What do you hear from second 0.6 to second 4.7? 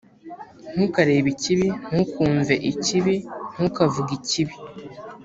ntukarebe ikibi, ntukumve ikibi, ntukavuge ikibi